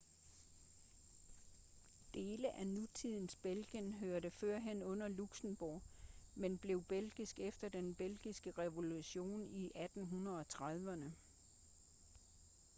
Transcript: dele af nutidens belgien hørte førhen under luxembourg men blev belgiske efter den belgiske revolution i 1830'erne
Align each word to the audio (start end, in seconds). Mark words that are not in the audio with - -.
dele 2.13 2.49
af 2.55 2.67
nutidens 2.67 3.35
belgien 3.35 3.93
hørte 3.93 4.29
førhen 4.31 4.83
under 4.83 5.07
luxembourg 5.07 5.81
men 6.35 6.57
blev 6.57 6.83
belgiske 6.83 7.43
efter 7.43 7.69
den 7.69 7.95
belgiske 7.95 8.51
revolution 8.57 9.47
i 9.51 9.71
1830'erne 9.75 11.11